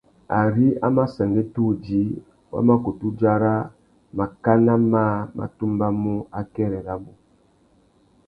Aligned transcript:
Ari 0.41 0.67
a 0.85 0.87
mà 0.95 1.03
sangüetta 1.13 1.59
udjï, 1.69 2.03
wa 2.51 2.59
mà 2.67 2.75
kutu 2.83 3.07
dzara 3.17 3.55
màkánà 4.17 4.73
mâā 4.91 5.07
má 5.37 5.45
tumbamú 5.57 6.15
akêrê 6.39 6.79
rabú. 6.87 7.11